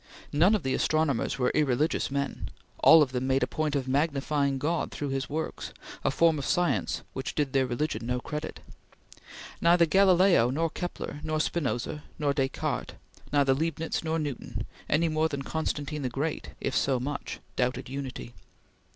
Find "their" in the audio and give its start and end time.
7.53-7.67